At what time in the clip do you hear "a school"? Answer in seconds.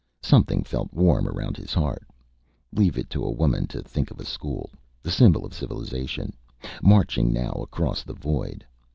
4.19-4.71